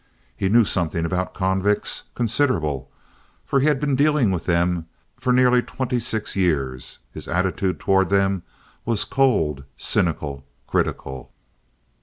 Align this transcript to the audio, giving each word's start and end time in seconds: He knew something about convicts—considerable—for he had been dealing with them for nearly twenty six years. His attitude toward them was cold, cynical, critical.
He 0.35 0.49
knew 0.49 0.65
something 0.65 1.05
about 1.05 1.35
convicts—considerable—for 1.35 3.59
he 3.59 3.67
had 3.67 3.79
been 3.79 3.95
dealing 3.95 4.31
with 4.31 4.45
them 4.47 4.87
for 5.19 5.31
nearly 5.31 5.61
twenty 5.61 5.99
six 5.99 6.35
years. 6.35 6.97
His 7.11 7.27
attitude 7.27 7.79
toward 7.79 8.09
them 8.09 8.41
was 8.83 9.05
cold, 9.05 9.63
cynical, 9.77 10.43
critical. 10.65 11.31